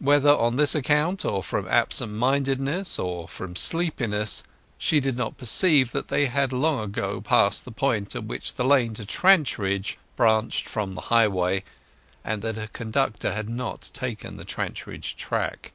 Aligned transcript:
Whether 0.00 0.34
on 0.34 0.56
this 0.56 0.74
account, 0.74 1.24
or 1.24 1.40
from 1.40 1.68
absent 1.68 2.14
mindedness, 2.14 2.98
or 2.98 3.28
from 3.28 3.54
sleepiness, 3.54 4.42
she 4.76 4.98
did 4.98 5.16
not 5.16 5.38
perceive 5.38 5.92
that 5.92 6.08
they 6.08 6.26
had 6.26 6.52
long 6.52 6.80
ago 6.80 7.20
passed 7.20 7.64
the 7.64 7.70
point 7.70 8.16
at 8.16 8.24
which 8.24 8.54
the 8.56 8.64
lane 8.64 8.92
to 8.94 9.06
Trantridge 9.06 9.98
branched 10.16 10.68
from 10.68 10.96
the 10.96 11.02
highway, 11.12 11.62
and 12.24 12.42
that 12.42 12.56
her 12.56 12.70
conductor 12.72 13.32
had 13.34 13.48
not 13.48 13.92
taken 13.94 14.36
the 14.36 14.44
Trantridge 14.44 15.14
track. 15.16 15.70